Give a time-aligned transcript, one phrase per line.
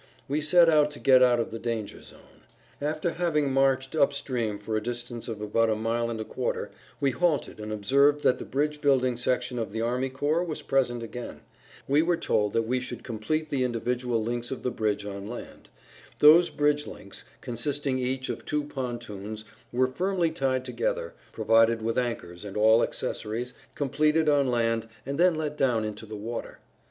[0.27, 2.41] We set out to get out of the danger zone.
[2.81, 6.71] After having marched up stream for a distance of about a mile and a quarter
[6.99, 11.03] we halted and observed that the bridge building section of the army corps was present
[11.03, 11.41] again.
[11.87, 15.27] We were told that we should complete the [Pg 46]individual links of the bridge on
[15.27, 15.69] land.
[16.17, 22.43] Those bridge links, consisting each of two pontoons, were firmly tied together, provided with anchors
[22.43, 26.57] and all accessories, completed on land, and then let down into the water.